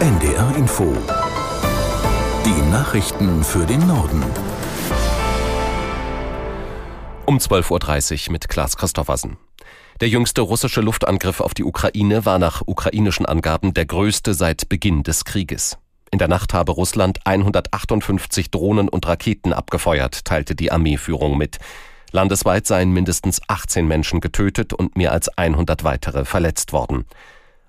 [0.00, 0.96] NDR Info.
[2.46, 4.24] Die Nachrichten für den Norden.
[7.26, 9.36] Um 12.30 Uhr mit Klaas Christoffersen.
[10.00, 15.02] Der jüngste russische Luftangriff auf die Ukraine war nach ukrainischen Angaben der größte seit Beginn
[15.02, 15.76] des Krieges.
[16.10, 21.58] In der Nacht habe Russland 158 Drohnen und Raketen abgefeuert, teilte die Armeeführung mit.
[22.10, 27.04] Landesweit seien mindestens 18 Menschen getötet und mehr als 100 weitere verletzt worden.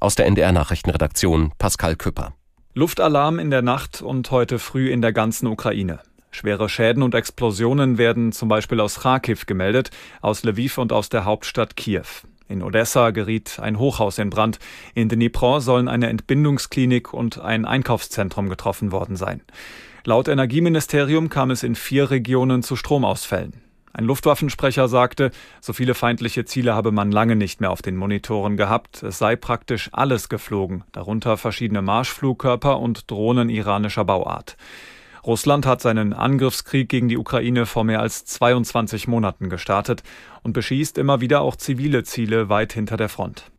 [0.00, 2.32] Aus der NDR Nachrichtenredaktion Pascal Küpper.
[2.72, 5.98] Luftalarm in der Nacht und heute früh in der ganzen Ukraine.
[6.30, 9.90] Schwere Schäden und Explosionen werden zum Beispiel aus Kharkiv gemeldet,
[10.20, 12.04] aus Lviv und aus der Hauptstadt Kiew.
[12.46, 14.60] In Odessa geriet ein Hochhaus in Brand.
[14.94, 19.42] In Dnipro sollen eine Entbindungsklinik und ein Einkaufszentrum getroffen worden sein.
[20.04, 23.67] Laut Energieministerium kam es in vier Regionen zu Stromausfällen.
[23.92, 28.56] Ein Luftwaffensprecher sagte, so viele feindliche Ziele habe man lange nicht mehr auf den Monitoren
[28.56, 29.02] gehabt.
[29.02, 34.56] Es sei praktisch alles geflogen, darunter verschiedene Marschflugkörper und Drohnen iranischer Bauart.
[35.24, 40.02] Russland hat seinen Angriffskrieg gegen die Ukraine vor mehr als 22 Monaten gestartet
[40.42, 43.50] und beschießt immer wieder auch zivile Ziele weit hinter der Front.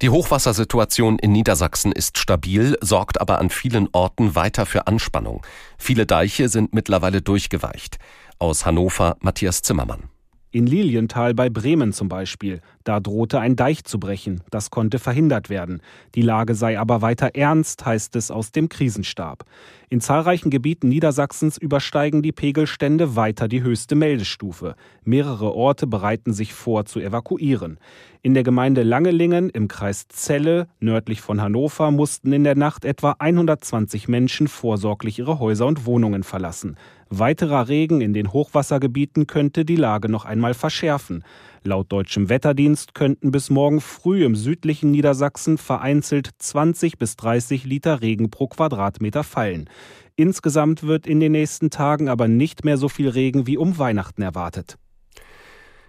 [0.00, 5.44] Die Hochwassersituation in Niedersachsen ist stabil, sorgt aber an vielen Orten weiter für Anspannung.
[5.76, 7.98] Viele Deiche sind mittlerweile durchgeweicht.
[8.38, 10.04] Aus Hannover Matthias Zimmermann.
[10.50, 12.62] In Lilienthal bei Bremen zum Beispiel.
[12.82, 14.40] Da drohte ein Deich zu brechen.
[14.50, 15.82] Das konnte verhindert werden.
[16.14, 19.44] Die Lage sei aber weiter ernst, heißt es aus dem Krisenstab.
[19.90, 24.74] In zahlreichen Gebieten Niedersachsens übersteigen die Pegelstände weiter die höchste Meldestufe.
[25.04, 27.78] Mehrere Orte bereiten sich vor zu evakuieren.
[28.22, 33.16] In der Gemeinde Langelingen im Kreis Celle, nördlich von Hannover, mussten in der Nacht etwa
[33.18, 36.76] 120 Menschen vorsorglich ihre Häuser und Wohnungen verlassen.
[37.10, 41.24] Weiterer Regen in den Hochwassergebieten könnte die Lage noch einmal verschärfen.
[41.64, 48.02] Laut deutschem Wetterdienst könnten bis morgen früh im südlichen Niedersachsen vereinzelt 20 bis 30 Liter
[48.02, 49.68] Regen pro Quadratmeter fallen.
[50.16, 54.22] Insgesamt wird in den nächsten Tagen aber nicht mehr so viel Regen wie um Weihnachten
[54.22, 54.76] erwartet.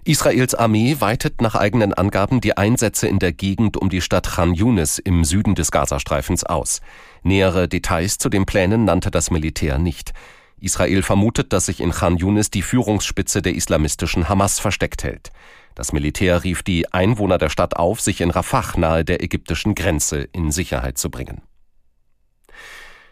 [0.05, 4.53] Israels Armee weitet nach eigenen Angaben die Einsätze in der Gegend um die Stadt Khan
[4.53, 6.79] Yunis im Süden des Gazastreifens aus.
[7.21, 10.13] Nähere Details zu den Plänen nannte das Militär nicht.
[10.61, 15.31] Israel vermutet, dass sich in Khan Yunis die Führungsspitze der islamistischen Hamas versteckt hält.
[15.75, 20.27] Das Militär rief die Einwohner der Stadt auf, sich in Rafah nahe der ägyptischen Grenze
[20.31, 21.41] in Sicherheit zu bringen.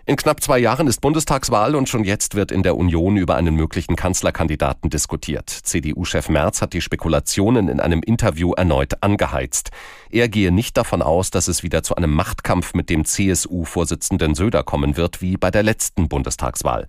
[0.10, 3.56] In knapp zwei Jahren ist Bundestagswahl und schon jetzt wird in der Union über einen
[3.56, 5.50] möglichen Kanzlerkandidaten diskutiert.
[5.50, 9.72] CDU-Chef Merz hat die Spekulationen in einem Interview erneut angeheizt.
[10.10, 14.64] Er gehe nicht davon aus, dass es wieder zu einem Machtkampf mit dem CSU-Vorsitzenden Söder
[14.64, 16.88] kommen wird wie bei der letzten Bundestagswahl.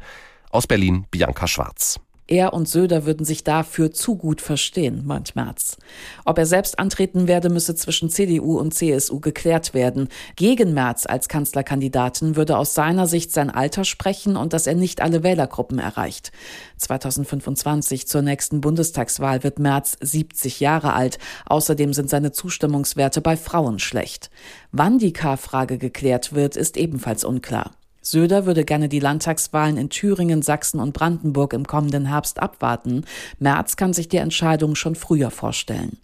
[0.50, 2.00] Aus Berlin Bianca Schwarz.
[2.30, 5.78] Er und Söder würden sich dafür zu gut verstehen, meint Merz.
[6.26, 10.08] Ob er selbst antreten werde, müsse zwischen CDU und CSU geklärt werden.
[10.36, 15.00] Gegen Merz als Kanzlerkandidaten würde aus seiner Sicht sein Alter sprechen und dass er nicht
[15.00, 16.30] alle Wählergruppen erreicht.
[16.76, 21.18] 2025 zur nächsten Bundestagswahl wird Merz 70 Jahre alt.
[21.46, 24.30] Außerdem sind seine Zustimmungswerte bei Frauen schlecht.
[24.70, 27.70] Wann die K-Frage geklärt wird, ist ebenfalls unklar.
[28.10, 33.04] Söder würde gerne die Landtagswahlen in Thüringen, Sachsen und Brandenburg im kommenden Herbst abwarten.
[33.38, 35.98] Merz kann sich die Entscheidung schon früher vorstellen.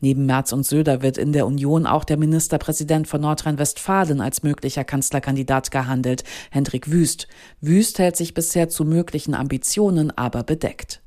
[0.00, 4.84] Neben Merz und Söder wird in der Union auch der Ministerpräsident von Nordrhein-Westfalen als möglicher
[4.84, 7.28] Kanzlerkandidat gehandelt, Hendrik Wüst.
[7.60, 11.02] Wüst hält sich bisher zu möglichen Ambitionen aber bedeckt.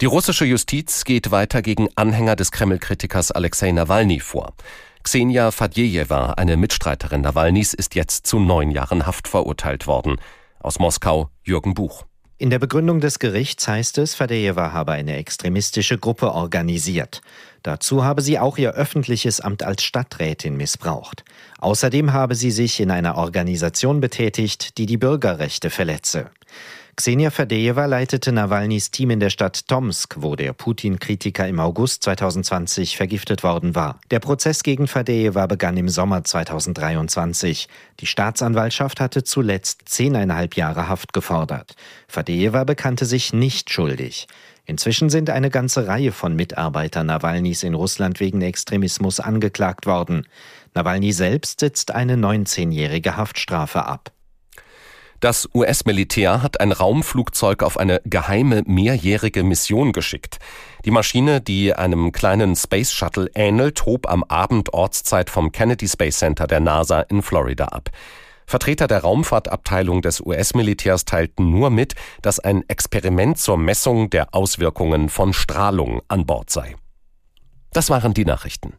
[0.00, 4.54] Die russische Justiz geht weiter gegen Anhänger des Kreml-Kritikers Alexei Nawalny vor.
[5.02, 10.16] Xenia Fadjejewa, eine Mitstreiterin Nawalnys, ist jetzt zu neun Jahren Haft verurteilt worden.
[10.60, 12.04] Aus Moskau Jürgen Buch.
[12.40, 17.20] In der Begründung des Gerichts heißt es, Fadejewa habe eine extremistische Gruppe organisiert.
[17.64, 21.24] Dazu habe sie auch ihr öffentliches Amt als Stadträtin missbraucht.
[21.58, 26.30] Außerdem habe sie sich in einer Organisation betätigt, die die Bürgerrechte verletze.
[27.00, 32.96] Xenia Fadejewa leitete Nawalnys Team in der Stadt Tomsk, wo der Putin-Kritiker im August 2020
[32.96, 34.00] vergiftet worden war.
[34.10, 37.68] Der Prozess gegen Fadejewa begann im Sommer 2023.
[38.00, 41.76] Die Staatsanwaltschaft hatte zuletzt zehneinhalb Jahre Haft gefordert.
[42.08, 44.26] Fadejewa bekannte sich nicht schuldig.
[44.66, 50.26] Inzwischen sind eine ganze Reihe von Mitarbeitern Nawalnys in Russland wegen Extremismus angeklagt worden.
[50.74, 54.10] Nawalny selbst sitzt eine 19-jährige Haftstrafe ab.
[55.20, 60.38] Das US-Militär hat ein Raumflugzeug auf eine geheime mehrjährige Mission geschickt.
[60.84, 66.18] Die Maschine, die einem kleinen Space Shuttle ähnelt, hob am Abend Ortszeit vom Kennedy Space
[66.18, 67.90] Center der NASA in Florida ab.
[68.46, 75.08] Vertreter der Raumfahrtabteilung des US-Militärs teilten nur mit, dass ein Experiment zur Messung der Auswirkungen
[75.08, 76.76] von Strahlung an Bord sei.
[77.72, 78.74] Das waren die Nachrichten.